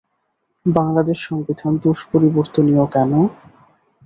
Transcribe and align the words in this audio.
বাংলাদেশ 0.65 1.17
সংবিধান 1.27 1.73
দুষ্পরিবর্তনীয় 1.83 2.83
কেন? 2.87 3.11